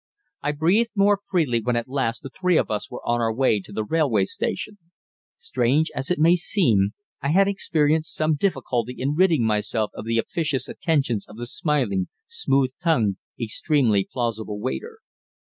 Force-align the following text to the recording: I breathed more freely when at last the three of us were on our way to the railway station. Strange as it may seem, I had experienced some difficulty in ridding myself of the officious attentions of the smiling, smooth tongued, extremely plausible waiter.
I 0.41 0.51
breathed 0.53 0.93
more 0.95 1.19
freely 1.29 1.61
when 1.61 1.75
at 1.75 1.87
last 1.87 2.23
the 2.23 2.31
three 2.31 2.57
of 2.57 2.71
us 2.71 2.89
were 2.89 3.07
on 3.07 3.21
our 3.21 3.31
way 3.31 3.59
to 3.59 3.71
the 3.71 3.83
railway 3.83 4.25
station. 4.25 4.79
Strange 5.37 5.91
as 5.93 6.09
it 6.09 6.17
may 6.17 6.35
seem, 6.35 6.95
I 7.21 7.29
had 7.29 7.47
experienced 7.47 8.15
some 8.15 8.33
difficulty 8.33 8.95
in 8.97 9.13
ridding 9.13 9.45
myself 9.45 9.91
of 9.93 10.05
the 10.05 10.17
officious 10.17 10.67
attentions 10.67 11.27
of 11.27 11.37
the 11.37 11.45
smiling, 11.45 12.07
smooth 12.25 12.71
tongued, 12.83 13.17
extremely 13.39 14.09
plausible 14.11 14.59
waiter. 14.59 15.01